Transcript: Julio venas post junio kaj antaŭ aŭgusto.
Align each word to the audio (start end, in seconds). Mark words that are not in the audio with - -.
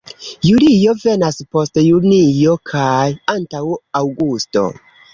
Julio 0.45 0.95
venas 1.03 1.37
post 1.57 1.77
junio 1.85 2.57
kaj 2.73 3.07
antaŭ 3.39 3.65
aŭgusto. 4.05 4.69